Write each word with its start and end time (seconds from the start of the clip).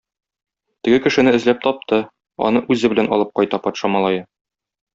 Теге 0.87 0.99
кешене 1.03 1.33
эзләп 1.39 1.61
тапты, 1.67 1.99
аны 2.47 2.65
үзе 2.77 2.91
белән 2.95 3.11
алып 3.19 3.35
кайта 3.41 3.61
патша 3.69 3.93
малае. 3.99 4.27